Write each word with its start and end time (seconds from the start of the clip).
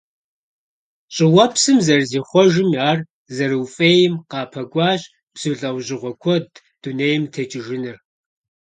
ЩӀыуэпсым 1.13 1.77
зэрызихъуэжым 1.85 2.69
ар 2.89 2.99
зэрауфӀейм 3.35 4.13
къапэкӀуащ 4.29 5.01
бзу 5.33 5.53
лӀэужьыгъуэ 5.59 6.11
куэд 6.21 6.45
дунейм 6.81 7.23
текӀыжыныр. 7.33 7.97